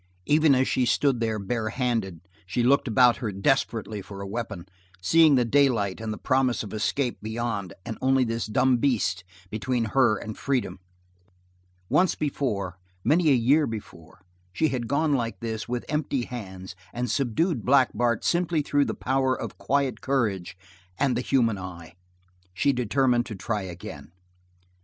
[0.25, 4.65] Even as she stood there barehanded she looked about her desperately for a weapon,
[4.99, 9.85] seeing the daylight and the promise of escape beyond and only this dumb beast between
[9.93, 10.79] her and freedom.
[11.87, 17.11] Once before, many a year before, she had gone like this, with empty hands, and
[17.11, 20.57] subdued Black Bart simply through the power of quiet courage
[20.97, 21.93] and the human eye.
[22.55, 24.11] She determined to try again.